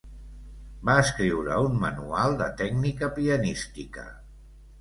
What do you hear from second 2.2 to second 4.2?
de tècnica pianística.